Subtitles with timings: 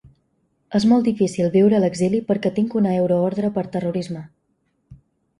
[0.77, 4.23] És molt difícil viure a l’exili perquè tinc una euroordre per terrorisme.